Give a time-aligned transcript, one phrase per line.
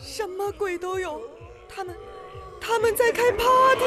[0.00, 1.20] 什么鬼都有，
[1.68, 1.94] 他们
[2.60, 3.84] 他们在开 party。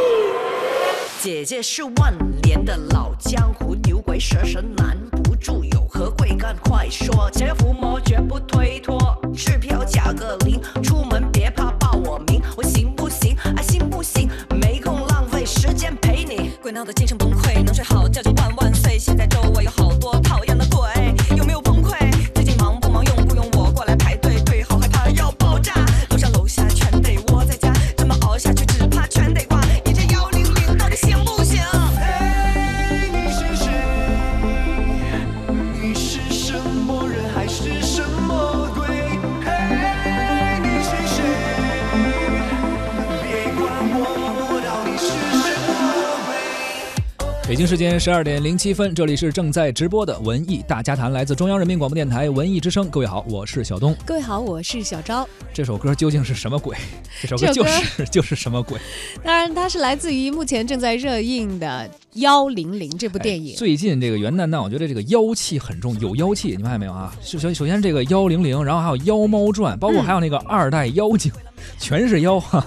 [1.22, 8.98] 姐姐是万年的老江湖，牛鬼蛇神拦不住，有何贵干快说，想要伏魔绝不推脱，
[9.36, 13.36] 支票加个零，出门别怕报我名，我行不行？
[13.56, 14.30] 爱信不信？
[14.62, 18.98] 没空浪费时间陪你，鬼闹得精神崩溃，能睡好觉就万万岁。
[18.98, 19.85] 现在周围有好
[47.56, 52.90] 北京时间十二点零七分，这里是正在直播的文艺大家谈，来自中央人民广播电台文艺之声。
[52.90, 53.96] 各位好，我是小东。
[54.06, 55.26] 各位好，我是小昭。
[55.54, 56.76] 这首歌究竟是什么鬼？
[57.22, 58.78] 这首歌 就歌是就是什么鬼？
[59.24, 63.54] 当然，它是来自于目前正在热映的《幺零零》这部电影。
[63.54, 67.16] 哎最近这个元旦档，我觉得这个妖气很重，有妖气，你们看见没有啊？
[67.22, 71.32] 首首首先这个幺零零，然后还有妖猫传，包括嗯还有那个二代妖精，
[71.80, 72.66] 全是妖哈。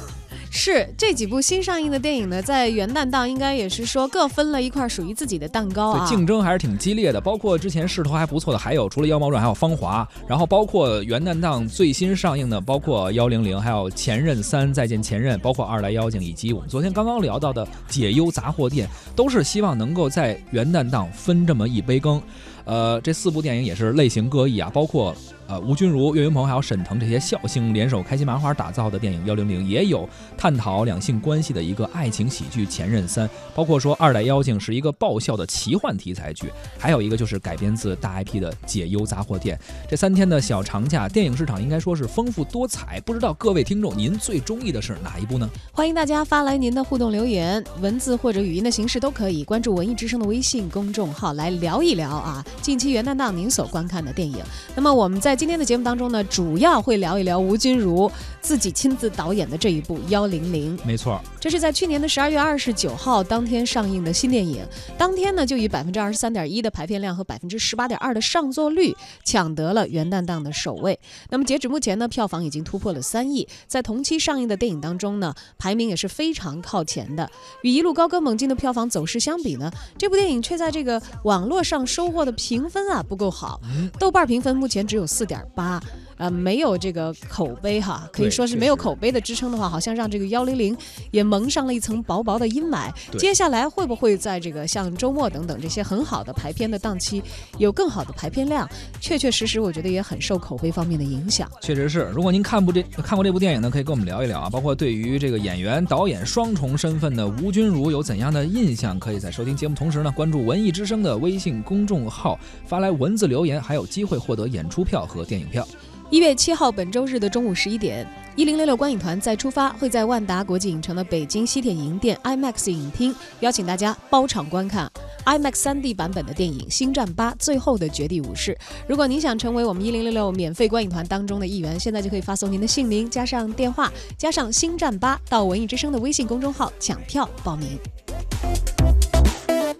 [0.51, 6.07] 是这几部新上映的电影呢，在元旦档应该也是说各分了一块属于自己的蛋糕，啊。
[6.07, 7.21] 竞争还是挺激烈的。
[7.21, 22.21] 包括之前势头还不错的，还有除了《妖猫传》，还有《芳华》，然后包括元旦档最新上映的，包括《幺零零》，还有《前任三》、《再见前任》，包括《二来妖精》，以及我们昨天刚刚聊到的《解忧杂货店》，都是希望能够在元旦档分这么一杯羹。
[22.65, 25.15] 呃，这四部电影也是类型各异啊，包括
[25.49, 39.57] 呃吴君如、岳云鹏还有沈腾这些笑星联手开心麻花打造的电影《幺零零》，也有探讨两性关系的一个爱情喜剧《前任三》，包括说《二代妖精》是一个爆笑的奇幻题材剧，还有一个就是改编自大 IP 的《解忧杂货店》。
[39.89, 43.01] 这三天的小长假，电影市场应该说是丰富多彩。
[43.01, 45.49] 不知道各位听众，您最中意的是哪一部呢？
[45.73, 49.45] 欢迎大家发来您的互动留言，文字或者语音的形式都可以。
[49.45, 54.39] 关注文艺之声的微信公众号来聊一聊啊，近期元旦档您所观看的电影。
[54.77, 58.11] 那么我们在今天的节目当中呢，主要会聊一聊吴君如
[58.41, 60.77] 自己亲自导演的这一部《幺零零》。
[60.85, 64.67] 没错，这是在去年的十二月二十九号当天上映的新电影，
[64.99, 70.99] 当天呢就以百分之二十三点一的排片量和百分之十八点二的上座率抢得了元旦档的首位。
[71.31, 77.31] 那么截止目前呢，票房已经突破了三亿，在同期上映的电影当中呢，排名也是非常靠前的。
[77.63, 83.61] 与一路高歌猛进的票房走势相比呢，这部电影却在这个网络上收获的评分啊不够好，
[84.01, 85.81] 豆瓣评分目前只有四点八。
[86.19, 90.77] 呃，没有这个口碑哈，可以说是没有口碑的支撑的话，好像让这个幺零零
[91.11, 92.93] 也蒙上了一层薄薄的阴霾。
[93.19, 97.23] 接下来会不会在这个像周末等等这些很好的排片的档期
[97.57, 98.69] 有更好的排片量？
[99.01, 101.51] 确确实实，我觉得也很受口碑方面的影响。
[101.63, 102.11] 确实是。
[102.15, 104.51] 如果您看部这看过这部电影呢，可以跟我们聊一聊啊。
[104.51, 115.67] 包括对于这个演员、导演双重身份的吴君如有怎样的印象，可以在收听节目同时呢，关注文艺之声的微信公众号，发来文字留言，还有机会获得演出票和电影票。
[116.11, 124.91] 一月七号，本周日的中午十一点，一零六六观影团再出发，会在万达国际影城的北京西铁营店 IMAX 影厅邀请大家包场观看
[125.27, 128.55] IMAX 3D 版本的电影《星战八：最后的绝地武士》。
[128.87, 137.79] 如果您想成为我们一零六六免费观影团当中的一员，现在就可以发送您的姓名加上电话加上《星战八》到文艺之声的微信公众号抢票报名。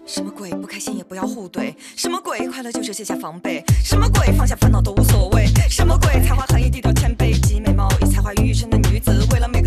[0.05, 0.51] 什么鬼？
[0.79, 1.73] 心也不要互怼。
[1.95, 2.47] 什么鬼？
[2.47, 3.63] 快乐就是卸下防备。
[3.83, 4.31] 什么鬼？
[4.37, 5.45] 放下烦恼都无所谓。
[5.69, 6.21] 什么鬼？
[6.23, 9.58] 才华横溢，低调谦卑，集美貌与才华于一身的女子，为了美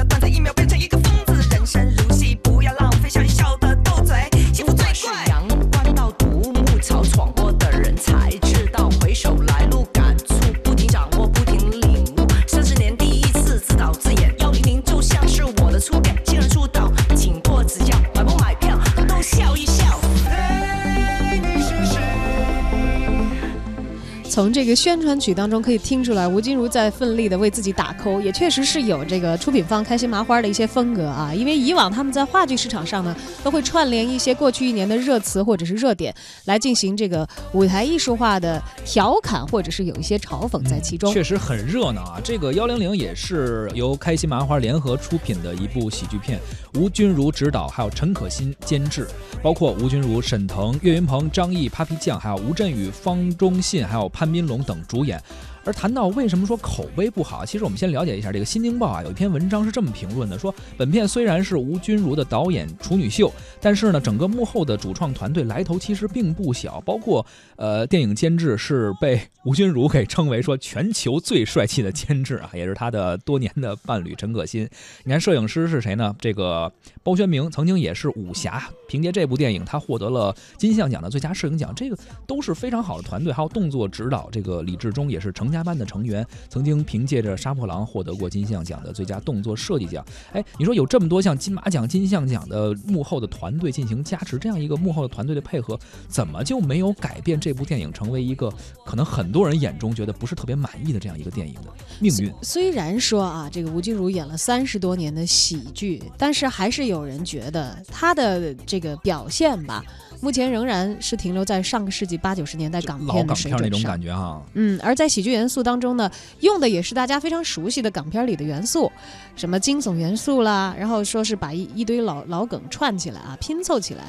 [24.62, 31.34] 这个宣传曲当中可以听出来，吴君如在奋力的为自己打 call，也确实是有这个出品方开心麻花的一些风格啊。
[31.34, 36.14] 因为以往他们在话剧市场上呢，都会串联一些过去一年的热词或者是热点，
[36.44, 41.12] 来进行这个舞台艺术化的调侃，或者是有一些嘲讽在其中。
[41.12, 42.20] 确实很热闹啊！
[42.22, 46.38] 这个幺零零也是由开心麻花联合出品的一部喜剧片，
[46.74, 49.08] 吴君如执导，还有陈可辛监制，
[49.42, 55.22] 包括吴君如、沈腾、岳云鹏、张译、Papi 酱，还有吴镇宇、方中信，还有潘斌龙等主演。
[55.64, 67.24] 而谈到为什么说口碑不好，其实我们先了解一下这个《新京报》啊，有一篇文章是这么评论的：说本片虽然是吴君如的导演处女秀，但是呢，整个幕后的主创团队来头其实并不小，包括
[67.56, 74.68] 呃，电影监制是被吴君如给称为说全球最帅气的监制啊，也是他的多年的伴侣陈可辛。
[75.04, 76.14] 你看摄影师是谁呢？
[76.18, 76.72] 这个
[77.02, 83.32] 包宣明曾经也是武侠，凭借这部电影他获得了金像奖的最佳摄影奖，这个都是非常好的团队。
[83.32, 90.04] 还有动作指导这个李志忠也是成家班的成员，曾经凭借着《杀破狼》获得过金像奖的最佳动作设计奖。
[90.32, 95.78] 哎，你说有这么多像金马奖、金像奖的幕后的团队进行加持，这样一个幕后的团队的配合，
[96.08, 98.52] 怎么就没有改变这部电影成为一个
[98.86, 102.32] 可能很多人眼中觉得不是特别满意的这样一个电影的命运？
[102.42, 109.84] 虽然说啊，这个吴君如演了三十多年的喜剧，但是还是有人觉得她的这个表现吧，
[110.22, 113.90] 目前仍然是停留在上个世纪八九十年代港片的水准上。
[113.90, 114.40] 感觉哈。
[114.54, 116.08] 嗯，而在喜剧元素当中呢，
[116.40, 118.90] 用的也是大家非常熟悉的港片里的元素，
[119.34, 124.04] 什么惊悚元素啦，然后说是把一一堆老老梗串起来啊，拼凑起来，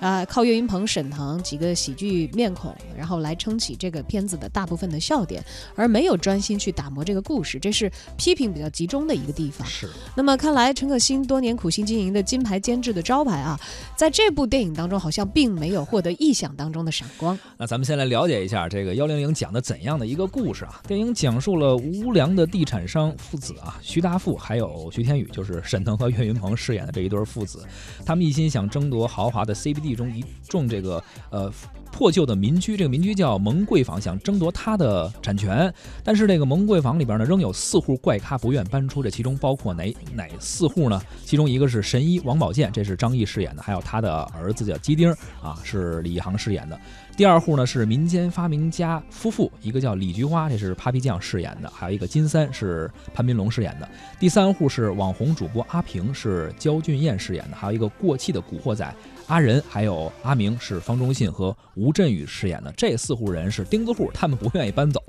[0.00, 5.44] 啊、靠岳云鹏、沈腾几个喜剧面孔，然后来撑起这个片子的大部分的笑点，
[5.74, 9.68] 而没有专心去打磨这个故事，这是批评比较集中的一个地方。
[9.68, 9.86] 是，
[10.16, 13.60] 那么看来陈可辛多年苦心经营的金牌监制的招牌啊，
[13.94, 17.38] 在这部电影当中好像并没有获得意想当中的闪光。
[17.56, 20.80] 那咱们先来了解一下这个幺零零讲的怎样的一个故事啊？
[20.86, 27.66] 电影讲述了无良的地产商父子啊，徐大富还有徐天宇，就是沈腾和岳云鹏饰演的这一对父子，
[28.06, 31.52] 他们一心想争夺豪华的 CBD 中一众这个呃。
[31.90, 35.72] 破旧的民居，这个民居叫蒙贵坊，想争夺它的产权，
[36.04, 41.00] 但是这个蒙贵坊里边呢，仍有四户怪咖不愿搬出，这其中包括哪哪四户呢？
[41.24, 45.10] 其中一个是神医王宝健，这是张译饰演的，还有他的儿子叫鸡丁
[45.42, 46.78] 啊，是李一航饰演的。
[47.16, 53.88] 第二户呢是民间发明家夫妇，一个叫李菊花，这是 Papi 酱饰演的，还有一个金三是潘斌龙饰演的。
[54.20, 58.94] 第三户是网红主播阿平，是焦俊艳饰演的，还有一个过气的古惑仔
[59.28, 62.72] 阿仁，还有阿明是方中信和吴镇宇饰演的。
[62.74, 65.02] 这四户人是钉子户，他们不愿意搬走。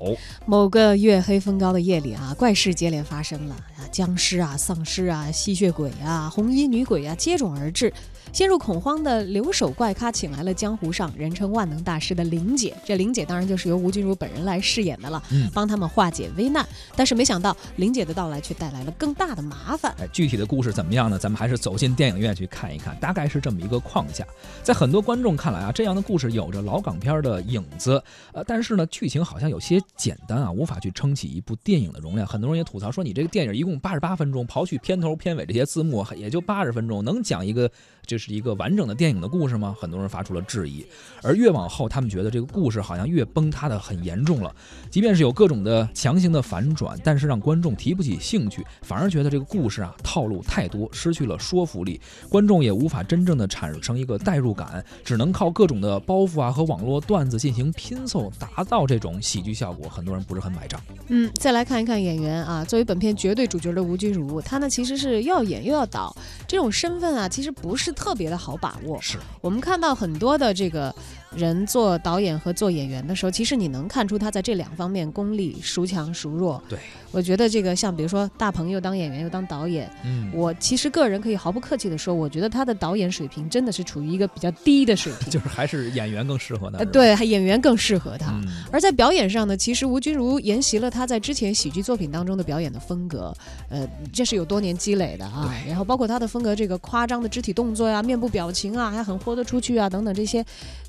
[0.44, 7.90] 某个月黑风高的夜里啊，怪事接连发生了啊，僵尸啊、丧尸啊、吸血鬼啊、红衣女鬼啊接踵而至。
[8.32, 16.66] 陷入恐慌的留守怪咖请来了江湖上人称万能大师的玲姐，这玲姐当然就是由吴君如本人来饰演的了，嗯帮他们化解危难。
[16.96, 19.94] 但是没想到玲姐的到来却带来了更大的麻烦。
[19.98, 21.18] 哎，具体的故事怎么样呢？
[21.18, 24.26] 咱们还是走进电影院去看一看，大概是这么一个框架。
[24.62, 28.02] 在很多观众看来啊，这样的故事有着老港片的影子，
[28.32, 32.26] 呃，但是呢，剧情好像有些简单啊，无法去撑起一部电影的容量。
[32.26, 37.70] 很多人也吐槽说，你这个电影一共八十八分钟，刨去片头片尾这些字幕，也就八十分钟，能讲一个
[38.06, 39.74] 就是是一个完整的电影的故事吗？
[39.80, 40.86] 很多人发出了质疑。
[41.22, 44.54] 而越往后，他们觉得这个故事好像越崩塌的很严重了。
[44.90, 59.88] 即便是有各种的强行的反转，但是让观众提不起兴趣，反而觉得这个故事啊套路太多，失去了说服力，观众也无法真正的产生一个代入感，只能靠各种的包袱啊和网络段子进行拼凑，达到这种喜剧效果。
[59.88, 60.80] 很多人不是很买账。
[61.08, 66.14] 嗯，再来看一看演员啊，作为本片绝对主角的吴君如，她呢其实是要演又要导，
[66.46, 69.00] 这种身份啊其实不是特别的好把握。
[69.00, 70.94] 是，我们看到很多的这个
[71.34, 76.62] 人做导演和做演员的时候，其实你能看出他在这两方面功力孰强孰弱。
[76.68, 76.78] 对，
[77.12, 85.30] 我觉得这个像比如说大鹏又当演员又当导演，嗯，我其实个人可以毫不客气的说，我觉得他的导演水平真的是处于一个比较低的水平。
[85.30, 86.84] 就是还是演员更适合他。
[86.86, 88.32] 对，还演员更适合他。
[88.32, 93.32] 嗯，而在表演上呢，其实吴君如沿袭了他在之前喜剧作品当中的表演的风格，
[93.68, 95.54] 呃，这是有多年积累的啊。
[95.66, 100.44] 然后包括他的风格，这个夸张的肢体动作呀、面部表情啊，还很豁得出去啊，等等这些，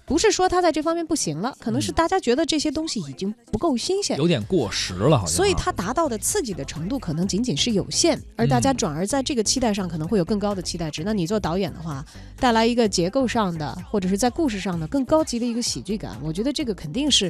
[0.05, 4.17] 不是说他在这方面不行了，可能是嗯大家觉得这些东西已经不够新鲜。
[4.17, 5.35] 有点过时了，好像啊。
[5.35, 11.03] 所以他达到的刺激的程度可能仅仅是有限，而大家嗯转而在这个期待上可能会有更高的期待值。
[11.03, 12.05] 那你做导演的话，
[12.39, 17.27] 带来一个结构上的或者是在故事上的更高级的一个喜剧感，我觉得这个肯定是。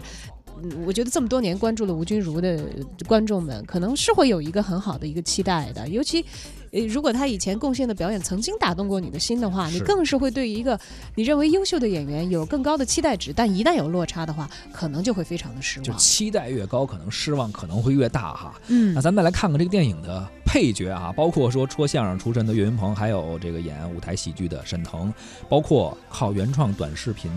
[0.64, 2.64] 嗯我觉得这么多年关注了吴君如的
[3.08, 5.88] 观众们，可能是会有一个很好的一个期待的。
[5.88, 6.24] 尤其，
[6.72, 10.80] 呃，如果他以前贡献的表演曾经打动过你的心的话，你更是会对一个
[11.16, 13.34] 你认为优秀的演员有更高的期待值。
[13.34, 15.84] 但一旦有落差的话，可能就会非常的失望。
[15.84, 18.54] 就期待越高，可能失望可能会越大哈。
[18.68, 25.14] 嗯那咱们再来看看这个电影的配角啊，包括说说相声出身的岳云鹏，还有这个演舞台喜剧的沈腾，
[25.50, 27.30] 包括靠原创短视频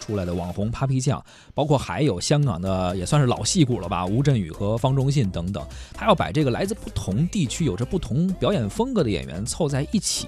[0.00, 1.22] 出来的网红 Papi 酱，
[1.54, 5.64] 包括还有香港的也算是老戏骨了吧，吴镇宇和方中信等等。
[5.92, 10.26] 他要把这个来自不同地区、有着不同表演风格的演员凑在一起。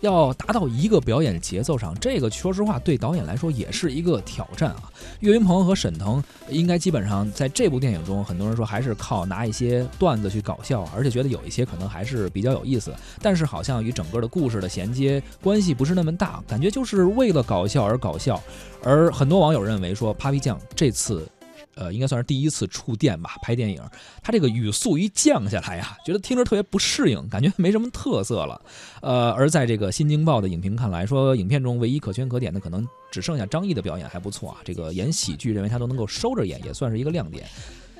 [0.00, 4.90] 要达到一个表演节奏上，这个说实话对导演来说也是一个挑战啊。
[5.20, 18.42] 岳云鹏和沈腾应该基本上在这部电影中，很多人说还是靠拿一些段子去搞笑，而且觉得有一些可能还是比较有意思，但是好像与整个的故事的衔接关系不是那么大，感觉就是为了搞笑而搞笑。
[18.82, 21.24] 而很多网友认为说，Papi 酱这次。
[21.74, 23.82] 呃，应该算是第一次触电吧，拍电影，
[24.22, 28.60] 他这个语速一降下来呀，觉得听着特别不适应，感觉没什么特色了。
[29.00, 34.58] 呃，而在这个新京报的影评看来，说影片中唯一可圈可点的，可能只剩下张译的表演还不错啊。
[34.64, 37.46] 这个演喜剧，认为他都能够收着演，也算是一个亮点。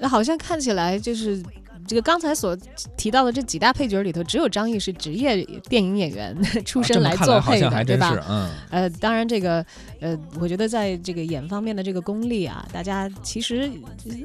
[0.02, 1.40] 那好像看起来就是。
[1.84, 2.56] 这个刚才所
[2.96, 8.16] 提到的这几大配角里头，只有张译是职业电影演员 出身来做配的，对吧？
[8.28, 8.48] 嗯。
[8.70, 9.66] 呃，当然这个，
[10.00, 13.68] 呃，我觉得在这个演方面的这个功力啊，大家其实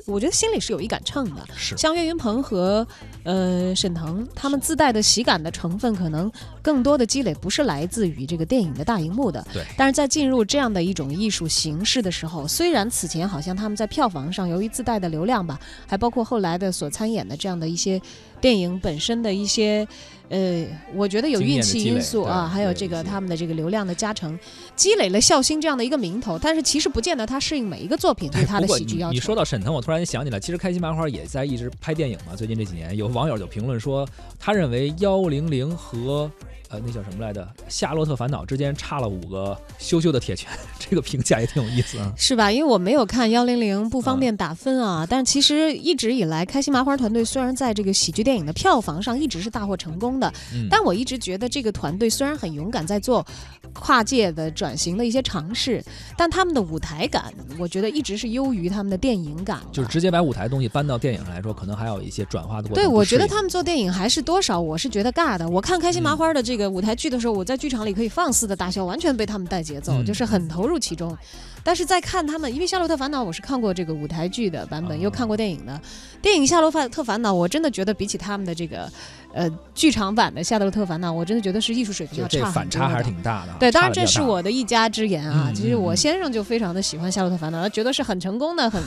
[0.06, 1.44] 我觉得心里是有一杆秤的。
[1.56, 1.76] 是。
[1.76, 2.88] 像岳云鹏和
[3.24, 6.32] 呃沈腾，他们自带的喜感的成分，可能
[6.62, 9.44] 更多的积累不是来自于这个电影的大荧幕的。
[9.52, 9.64] 对。
[9.76, 17.48] 但是在进入这样的一种艺术形式的时候，虽然此前好像他们在票房上由于自带的流量吧，还包括后来的所参演的这。
[17.48, 18.00] 样的一些
[18.40, 19.88] 电影本身的一些，
[20.30, 24.38] 呃，我觉得有运气因素啊，还有这个他们的这个流量的加成，
[24.76, 26.38] 积累了笑星这样的一个名头。
[26.38, 29.14] 但是其实不见得他适应每一个作品对他的喜剧要求。
[29.14, 32.36] 你说到沈腾，我突然想起来，其实开心麻花也在一直拍电影嘛。
[32.36, 34.08] 最近这几年，有网友就评论说，
[34.40, 36.30] 他认为幺零零和。
[36.70, 37.42] 呃，那叫什么来着？
[37.70, 42.52] 《夏洛特烦恼》之间差了五个羞羞的铁拳， 这个评价也挺有意思啊，是吧？
[42.52, 45.08] 因为我没有看幺零零，不方便打分啊。
[45.10, 50.32] 但其实一直以来，开心麻花团队虽然在这个喜剧电影的票房上一直是大获成功的，
[50.70, 53.26] 但我一直觉得这个团队虽然很勇敢，在做
[53.72, 55.82] 跨界的转型的一些尝试，
[56.18, 59.62] 但他们的舞台感，我觉得一直是优于他们的电影感。
[59.72, 62.84] 就是直接把舞台东西搬到电影上来说，可能还有一些转化的过程。
[62.84, 65.48] 对，我觉得他们做电影还是多少，我是觉得尬的。
[65.48, 66.58] 我看开心麻花的这。
[66.58, 71.16] 这个舞台剧的时候，我在剧场里可以放肆的大笑，完全被他们带节奏，就是很投入其中。
[71.64, 75.80] 但是在看他们，因为《夏洛特烦恼》，我是看过这个舞台剧的版本，又看过电影的。
[76.20, 78.92] 电影《夏洛特烦恼》，我真的觉得比起他们的这个。
[79.38, 82.50] 呃，剧场版的《夏洛特烦恼》，我真的觉得是艺术水平要差。
[82.50, 83.54] 反差还是挺大的。
[83.60, 85.52] 对，当然这是我的一家之言啊。
[85.54, 88.82] 其实我先生就非常的喜欢《夏洛特烦恼》，他觉得是很成功的、很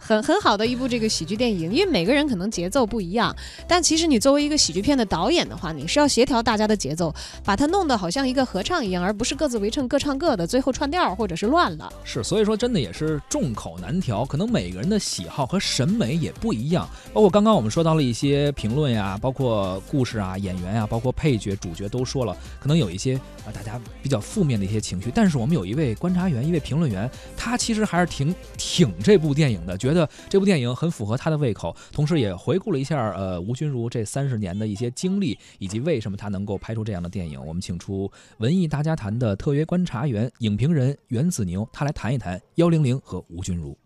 [0.00, 1.72] 很很好的一部这个喜剧电影。
[1.72, 3.32] 因为每个人可能节奏不一样，
[3.68, 11.92] 但其实你作为一个喜剧片的导演的话，你是要协调大家的节奏，把它弄得好像一个合唱一样，而不是各自为政、各唱各的，最后串调或者是乱了。
[12.02, 16.88] 是，所以说真的也是众口难调，可能每个人的喜好和审美也不一样。
[17.12, 20.54] 包括刚刚我们说到了一些评论呀，包括故事啊，演。
[20.54, 25.10] 员啊，包括配角、主角都说了，可能有一些啊，大家比较负面的一些情绪。
[25.12, 31.76] 但是我们有一位观察员，一位评论员，他其实还是挺挺这部电影的，觉得这部电影很符合他的胃口。
[31.92, 37.44] 同时也回顾了一下呃吴君如这三十年的一些经历，以及为什么他能够拍出这样的电影。
[37.44, 43.76] 我们请出文艺大家谈的特约观察员、影评人袁子牛，他来谈一谈幺零零和吴君如。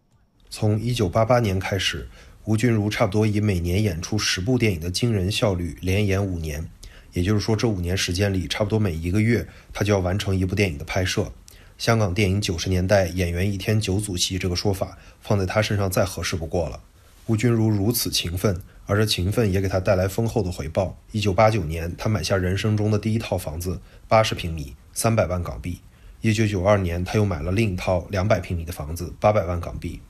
[0.51, 2.07] 从一九八八年开始。
[2.49, 6.67] 吴君如差不多以每年演出十部电影的惊人效率连演五年，
[7.13, 11.31] 也就是说，这五年时间里，差不多每一个月他就要完成一部电影的拍摄。
[11.77, 16.81] 香港电影九十年代演员一天九组戏这个说法放在他身上再合适不过了。
[17.27, 20.97] 吴君如如此勤奋，而这勤奋也给他带来丰厚的回报。
[21.13, 23.79] 一九八九年，他买下人生中的第一套房子，
[24.09, 25.81] 八十平米，三百万港币。
[26.23, 30.01] 一九九二年，他又买了另一套两百平米的房子，八百万港币。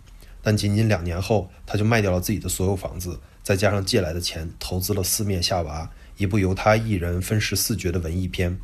[0.42, 5.84] 但仅仅两年后，他就卖掉了自己的所有房子，再加上借来的钱，投资了《四面夏娃》，
[6.16, 8.52] 一部由他一人分饰四角的文艺片。《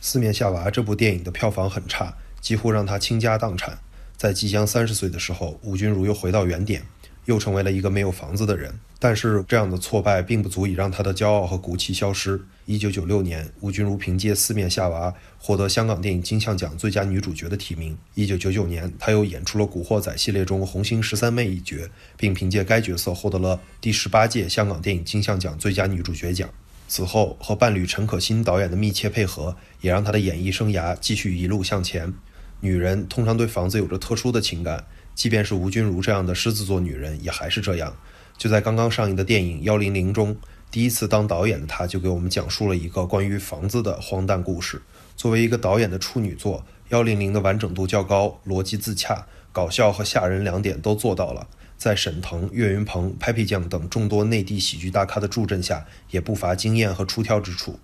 [0.00, 3.78] 四面夏娃》这部电影的票房很差，几乎让他倾家荡产。
[4.16, 6.82] 在即将三十岁的时候，吴君如又回到原点。
[7.28, 12.40] 又成为了一个没有房子的人，但是这样的挫败并不足以让他的骄傲和骨气消失。
[12.64, 17.94] 一九九六年，吴君如凭借《四面夏娃》获得香港电影金像奖最佳女主角的提名。
[18.14, 21.76] 一九九九年，她又演出了《古惑仔》系列中红星十三妹一角，
[22.16, 26.48] 并凭借该角色获得了第十八届香港电影金像奖最佳女主角奖。
[26.88, 32.14] 此后，和伴侣陈可辛导演的密切配合，也让她的演艺生涯继续一路向前。
[32.60, 34.86] 女人通常对房子有着特殊的情感。
[35.18, 37.92] 即便是吴君如这样的狮子座女人，也还是这样。
[38.36, 40.36] 就在刚刚上映的电影《幺零零》中，
[40.70, 44.80] 第一次当导演的她就给我们讲述了一个关于房子的荒诞故事。
[45.16, 46.60] 作为一个导演的处女作，
[46.90, 51.48] 《幺零零》的完整度较高，逻辑自洽，搞笑和吓人两点都做到了。
[51.76, 57.80] 在沈腾、岳云鹏、Papi 酱等众多内地喜剧大咖的助阵下，也不乏惊艳和出挑之处。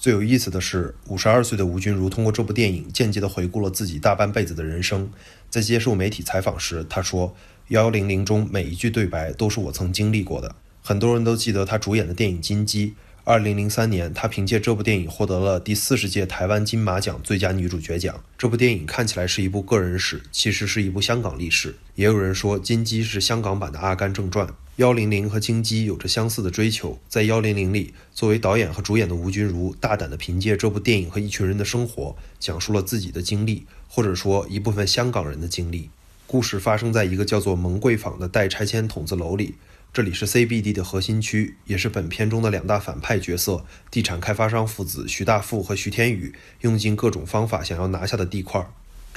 [0.00, 5.10] 最有意思的是，五十二岁的吴君如通过这部电影间接地回顾了自己大半辈子的人生。
[5.50, 7.36] 在接受媒体采访时，他说
[7.68, 12.88] ：“幺幺零零中每一句对白都是我曾经历过的。”很多人都记得他主演的电影《金鸡》，
[13.24, 18.24] 二零零三年，她凭借这部电影获得了第四十届台湾金马奖最佳女主角奖。
[18.38, 21.76] 这部电影看起来是一部个人史，其实是一部香港历史。
[21.96, 24.46] 也有人说，金鸡是香港版的《阿甘正传》。
[24.76, 26.98] 幺零零和金鸡有着相似的追求。
[27.08, 35.90] 在幺零零里，作为导演和主演的吴君如，大胆地凭借这部电影和一群人的生活，讲述了自己的经历，或者说一部分香港人的经历。
[36.26, 39.56] 故事发生在一个叫做蒙贵坊的待拆迁筒子楼里。
[39.92, 48.64] 这里是 CBD 的核心区，也是本片中的两大反派角色——地产开发商父子徐大富和徐天宇，用尽各种方法想要拿下的地块。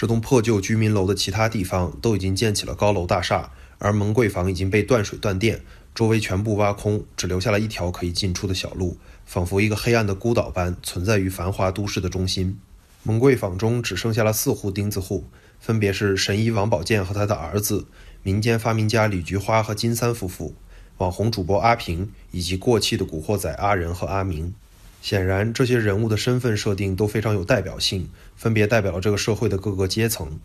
[0.03, 5.61] 这栋破旧居民楼的其他地方都已经建起了高楼大厦，而蒙贵坊已经被断水断电，
[5.95, 12.59] 周围全部挖空，只留下了一条可以进出的小路，仿佛一个黑暗的孤岛般存在于繁华都市的中心。
[13.03, 15.23] 蒙贵坊中只剩下了四户钉子户，
[15.61, 17.85] 分别是神医王宝健和他的儿子，
[18.23, 20.53] 民间发明家李菊花和金三夫妇。
[20.97, 24.53] 网红主播阿平以及过气的古惑仔阿仁和阿明，
[25.03, 30.39] 显然这些人物的身份设定都非常有代表性，分别代表了这个社会的各个阶层，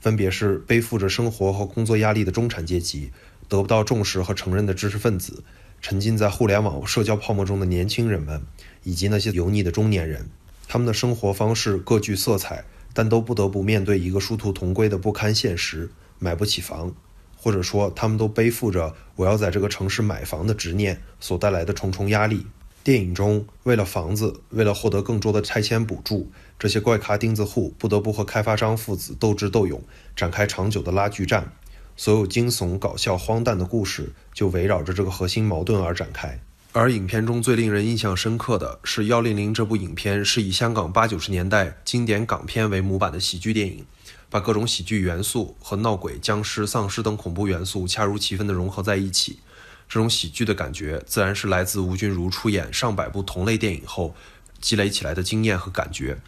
[0.00, 3.10] 分别是背负着生活和工作压力的中产阶级，
[3.48, 5.42] 得不到重视和承认的知识分子，
[5.82, 8.40] 沉浸在互联网社交泡沫中的年轻人们，
[8.84, 10.30] 以及那些油腻的中年人。
[10.68, 15.90] 他们的生活方式各具色彩，但都不得不面对一个殊途同归的不堪现实：
[16.20, 16.94] 买不起房。
[17.34, 22.46] 或者说，他们都背负着我要在这个城市买房的执念所带来的重重压力。
[22.84, 29.82] 电影中，为了房子，为了获得更多的拆迁补助，这些怪咖钉子户不得不和开发商父子斗智斗勇，
[30.14, 31.50] 展开长久的拉锯战。
[31.96, 36.38] 所有惊悚、搞笑、荒诞的故事就围绕着这个核心矛盾而展开。
[36.72, 43.86] 而影片中最令人印象深刻的是，《幺零零》这部影片是以香港八九十年代经典港片为模板的喜剧电影。
[44.28, 49.38] 把各种喜剧元素和闹鬼、僵尸、丧尸等恐怖元素恰如其分地融合在一起，
[49.88, 54.14] 这种喜剧的感觉自然是来自吴君如出演上百部同类电影后
[54.60, 56.18] 积累起来的经验和感觉。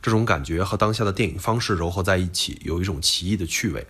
[0.00, 3.86] 这种感觉和当下的电影方式糅合在一起，有一种奇异的趣味。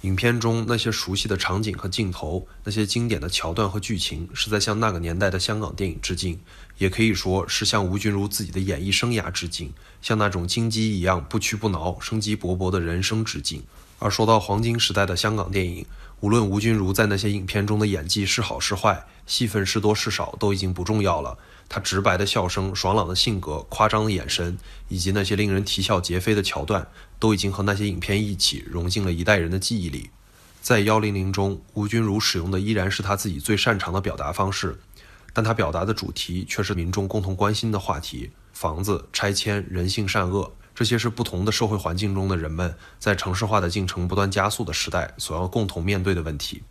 [0.00, 6.40] 影片中那些熟悉的场景和镜头，那些经典的桥段和剧情，是在向那个年代的香港电影致敬，
[6.78, 13.62] 也可以说是向吴君如自己的演艺生涯致敬，向那种金鸡一样不屈不挠、生机勃勃的人生致敬。
[14.00, 15.86] 而说到黄金时代的香港电影，
[16.18, 21.38] 无论吴君如在那些影片中的演技是好是坏，戏份是多是少，都已经不重要了。
[21.68, 26.88] 她直白的笑声、爽朗的性格、夸张的眼神，以及那些令人啼笑皆非的桥段。
[27.20, 30.08] 都已经和那些影片一起融进了一代人的记忆里。
[30.62, 34.80] 在幺零零中，吴君如使用的依然是他自己最擅长的表达方式，
[35.34, 40.50] 但他表达的主题却是民众共同关心的话题：房子、拆迁、人性善恶。
[40.80, 46.62] 这些是不同的社会环境中的人们在城市化的进程不断加速的时代所要共同面对的问题。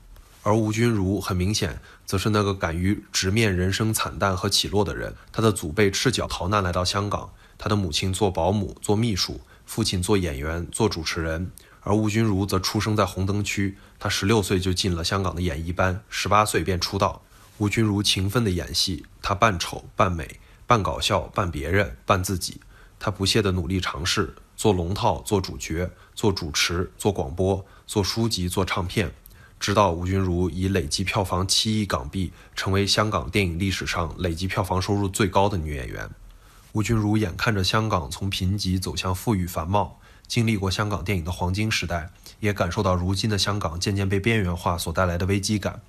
[0.42, 5.14] 而吴君如很明显，则是那个敢于直面人生惨淡和起落的人。
[5.32, 9.42] 他的祖辈赤脚逃难来到香港，他的母亲做保姆、做秘书。
[9.68, 13.78] 父亲做演员、做主持人，而吴君如则出生在红灯区。
[14.00, 17.22] 他十六岁就进了香港的演艺班，十八岁便出道。
[17.60, 22.60] 吴君如勤奋的演戏，她扮丑、扮美、扮搞笑、扮别人、扮自己。
[23.00, 29.12] 她不懈的努力尝试做龙套、做主角、做主持、做广播、做书籍、做唱片，
[29.60, 36.10] 直到吴君如以累计票房七亿港币，成为香港电影历史上累计票房收入最高的女演员。
[36.74, 45.82] 吴君如眼看着香港从贫瘠走向富裕繁茂，经历过香港电影的黄金时代，也感受到如今的香港渐渐被边缘化所带来的危机感。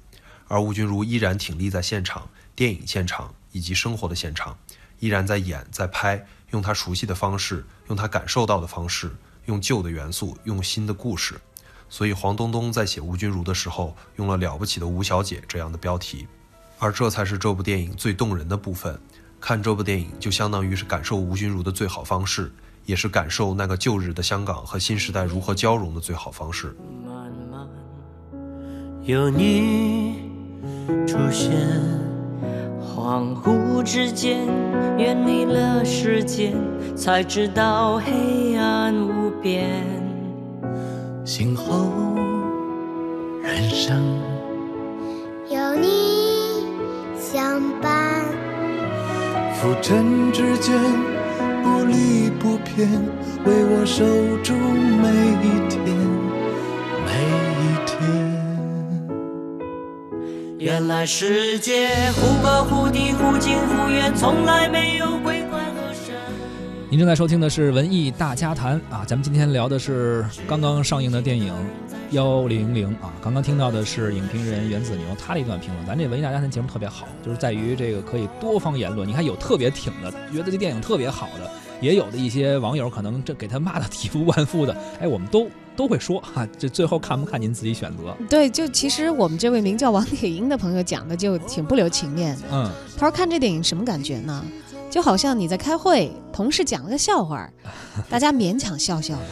[0.48, 4.58] 而吴君如依然挺立在现场，电影现场以及生活的现场，
[5.00, 9.10] 依然在演在拍，用他熟悉的方式，用他感受到的方式，
[9.46, 11.40] 用旧的元素，用新的故事。
[11.88, 16.28] 所以黄东东在写吴君如的时候，用了了不起的吴小姐这样的标题，
[16.78, 19.00] 而这才是这部电影最动人的部分。
[19.40, 22.52] 看这部电影，就相当于是感受吴君如的最好方式，
[22.84, 26.76] 也是感受那个旧日的香港和新时代如何交融的最好方式。
[27.04, 27.68] 慢慢
[29.04, 30.30] 有你
[31.08, 31.50] 出现，
[32.96, 34.46] 恍惚之间
[34.98, 36.54] 远离了时间，
[36.96, 39.82] 才知道黑暗无边。
[41.24, 41.86] 醒后
[43.42, 44.18] 人生
[45.48, 46.66] 有你
[47.16, 48.24] 相伴。
[49.54, 50.74] 浮沉之间，
[51.62, 52.90] 不离不偏，
[53.44, 54.04] 为我守
[54.42, 55.08] 住每
[55.46, 55.96] 一天，
[60.80, 66.14] 原来世界忽高忽低，忽近忽远，从来没有鬼怪和神。
[66.88, 71.52] 您正在收听的是文艺大家谈啊，咱们今天聊的是刚刚上映的电影
[72.12, 73.12] 《幺零零》啊。
[73.22, 75.86] 刚刚听到的是影评人袁子牛他的一段评论。
[75.86, 79.06] 咱这文艺大家谈节目特别好，就是在于这个可以多方言论。
[79.06, 81.50] 你看有特别挺的，觉得这电影特别好的，
[81.82, 85.46] 也有的一些网友可能这给他骂的体无完肤的，哎，我们都
[85.80, 86.46] 都会说 哈。
[86.58, 88.14] 这最后看不看您自己选择。
[88.28, 92.42] 对，就其实我们这位名叫王铁英的朋友讲的就挺不留情面的。
[92.52, 94.44] 嗯，他说看这电影什么感觉呢？
[94.90, 97.48] 就好像你在开会，同事讲了个笑话，
[98.10, 99.22] 大家勉强笑笑吧。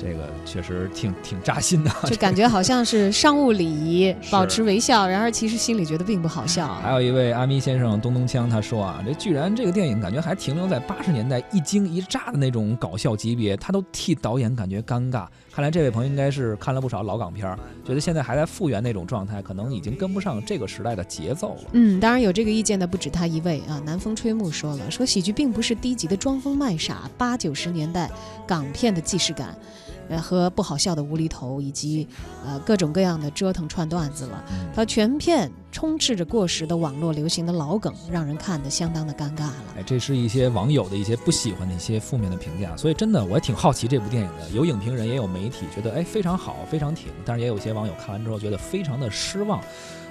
[0.00, 6.72] 这个确实挺挺扎心的，就感觉好像是商务礼仪， 保持微笑，然而其实心里觉得并不好笑。
[6.76, 15.26] 还有一位阿咪先生东东锵他说啊，这居然这个电影感觉还停留在八十年代一惊一乍的那种搞笑级别，他都替导演感觉尴尬。
[15.58, 17.52] 看来这位朋友应该是看了不少老港片，
[17.84, 21.62] 觉得现在还在复原那种状态，可能已经跟不上这个时代的节奏了。
[21.72, 23.82] 嗯，当然有这个意见的不止他一位啊。
[23.84, 28.08] 南风吹木说了，说喜剧并不是低级的装疯卖傻，八九十年代
[28.46, 29.52] 港片的既视感。
[30.08, 32.06] 呃，和不好笑的无厘头，以及
[32.44, 34.42] 呃各种各样的折腾串段子了。
[34.74, 39.54] 它全片充斥着过时的网络流行的老梗，让人看得相当的尴尬了。
[39.76, 42.76] 哎，这是一些网友的一些不喜欢的一些负面的评价。
[42.76, 44.48] 所以真的，我也挺好奇这部电影的。
[44.50, 47.08] 有影评人，也有媒体觉得哎非常好，非常挺。
[47.24, 49.60] 但是也有些网友看完之后觉得非常的失望，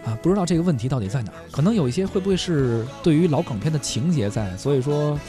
[0.06, 1.38] 啊，不知道这个问题到底在哪儿？
[1.52, 4.56] 可能有一些会不会是对于老梗片的情节在？
[4.58, 5.20] 所以说。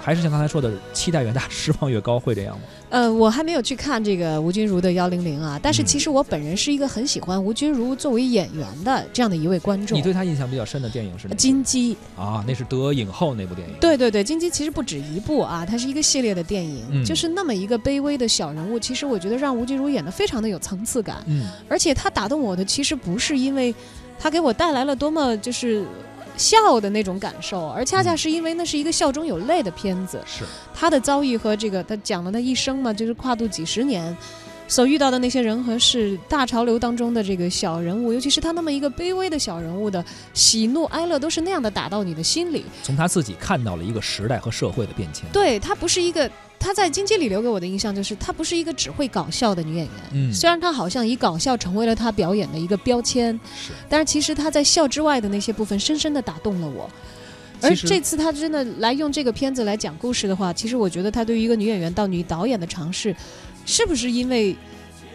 [0.00, 2.62] 还是像刚才说的，期待越大， 失望越高，会这样吗？
[2.88, 9.96] 呃，我还没有去看这个吴君如的幺零零啊，但是其实我本人是一个很喜欢吴君如作为演员的这样的一位观众。
[9.96, 13.74] 你对她印象比较深的电影是《金鸡》啊，那是得影后那部电影。
[13.80, 21.18] 对对对，《金鸡》其实不止一部啊，它是一个系列的电影，就是那么一个卑微的小人物，其实我觉得让吴君如演的非常的有层次感。
[21.26, 23.72] 嗯，而且他打动我的其实不是因为
[24.18, 25.84] 他给我带来了多么就是。
[26.40, 30.18] 笑的那种感受，而恰恰是因为那是一个笑中有泪的片子。
[30.24, 30.42] 是
[30.74, 34.16] 他的遭遇和这个，他讲了他一生嘛，就是跨度几十年
[34.66, 42.64] 所遇到的那些人和事，大潮流当中的这个小人物，尤其是他那么一个卑微的小人物的喜怒哀乐，都是那样的打到你的心里。
[42.82, 45.28] 从他自己看到了一个时代和社会的变迁。
[45.32, 46.30] 对他不是一个。
[46.60, 49.94] 她在《金鸡》里留给我的印象就是，她不是一个只会搞笑的女演员。
[50.12, 56.88] 嗯，虽然她好像以搞笑成为了她表演的一个标签，是，但是其实她在笑之外的那些部分，深深的打动了我。
[57.62, 63.16] 而这次她真的来用这个片子来讲故事的话，其实我觉得她对于一个女演员到女导演的尝试，
[63.64, 64.54] 是不是因为？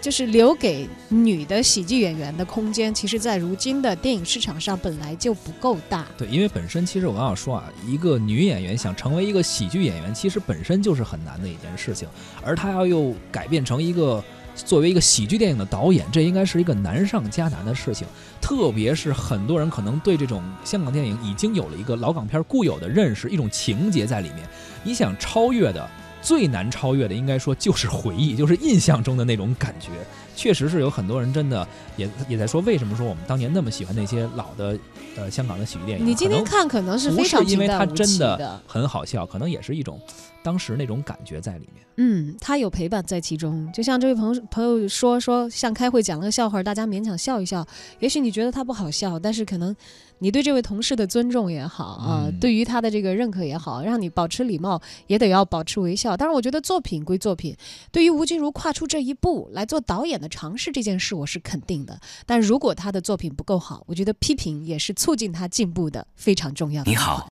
[0.05, 6.05] 就是留给女的喜剧演员的空间，其实，在如今的电影市场上本来就不够大。
[6.15, 12.07] 对，因为本身其实我刚想说啊，一个女演员想成为一个喜剧演员，其实本身就是很难的一件事情，
[12.43, 18.05] 而她要又改变成一个作为一个喜剧电影的导演，这应该是一个难上加难的事情。
[18.39, 24.47] 特别是很多人可能对这种香港电影已经有了一个老港片固有的认识，一种情节在里面，
[24.83, 25.89] 你想超越的。
[26.25, 29.89] 最难超越的，应该说就是回忆，就是印象中的那种感觉。
[30.35, 31.67] 确实是有很多人真的
[31.97, 34.77] 也也在说，为什么说我们当年那么喜欢那些老的
[35.15, 36.05] 呃香港的喜剧电影？
[36.05, 39.99] 你今天看可能是非常因为它真的很好笑，可能也是一种
[40.43, 41.85] 当时那种感觉在里面。
[41.97, 47.65] 嗯，他有陪伴在其中，就像这位朋友朋友说说，像开会讲了个笑话，大家勉强笑一笑。
[47.99, 49.73] 也许你觉得他不好笑，但是可能
[50.19, 56.17] 你对这位同事的尊重也好啊，对于他的这个认可也好，让你保持礼貌，也得要保持微笑。
[56.17, 57.55] 当然，我觉得作品归作品，
[57.93, 61.99] 对于吴君如跨出这一步来做导演的尝试这件事，我是肯定的。
[62.25, 66.89] 但如果他的作品不够好，我觉得批评也是促进他进步的非常重要的。
[66.89, 67.23] 你好。